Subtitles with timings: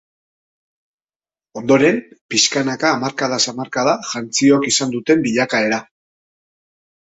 [1.61, 1.99] Ondoren,
[2.35, 5.83] pixkanaka hamarkadaz hamarkada jantziok izan duten bilakaera.